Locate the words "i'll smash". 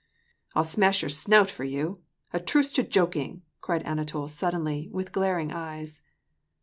0.55-1.03